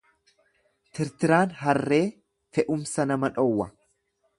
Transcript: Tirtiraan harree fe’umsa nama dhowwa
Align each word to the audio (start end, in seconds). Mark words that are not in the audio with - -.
Tirtiraan 0.99 1.53
harree 1.61 2.01
fe’umsa 2.55 3.11
nama 3.13 3.35
dhowwa 3.39 3.75